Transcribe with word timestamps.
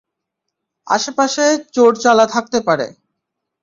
আশেপাশে 0.87 1.45
চোর- 1.73 1.99
চালা 2.01 2.25
থাকতে 2.27 2.59
পারে। 2.61 2.87